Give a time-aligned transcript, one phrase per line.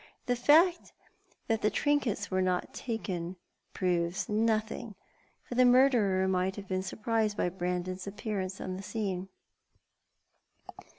[0.25, 0.93] The fact
[1.47, 3.35] that the trinkets were not taken
[3.71, 4.95] proves nothing,
[5.43, 9.29] for the murderer may have been surprised by Brandon's appear ance on the scene."